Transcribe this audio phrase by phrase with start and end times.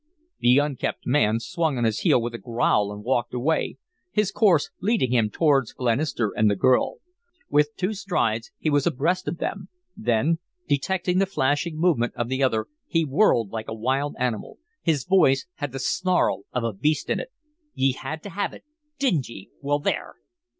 [0.39, 3.77] The unkempt man swung on his heel with a growl and walked away,
[4.11, 6.95] his course leading him towards Glenister and the girl.
[7.51, 12.41] With two strides he was abreast of them; then, detecting the flashing movement of the
[12.41, 14.57] other, he whirled like a wild animal.
[14.81, 17.29] His voice had the snarl of a beast in it.
[17.75, 18.63] "Ye had to have it,
[18.97, 19.51] didn't ye?
[19.61, 20.15] Well, there!"